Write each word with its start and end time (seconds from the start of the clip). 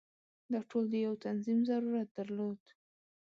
دا 0.51 0.59
ټول 0.69 0.85
د 0.91 0.93
یو 1.05 1.13
تنظیم 1.25 1.59
ضرورت 1.69 2.07
درلود. 2.17 2.61